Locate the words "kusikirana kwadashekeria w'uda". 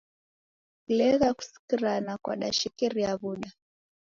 1.37-3.49